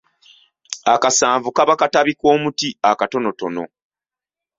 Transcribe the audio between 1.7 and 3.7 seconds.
katabi k’omuti akatonotono.